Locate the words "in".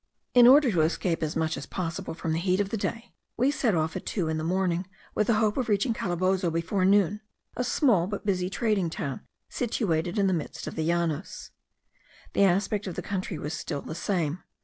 0.33-0.47, 4.29-4.39, 10.17-10.25